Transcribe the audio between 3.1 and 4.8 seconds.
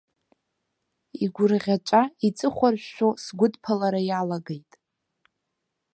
сгәыдԥалара иалагеит.